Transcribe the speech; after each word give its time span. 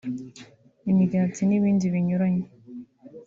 imigati 0.91 1.41
n’ibindi 1.45 1.85
binyuranye 1.93 2.47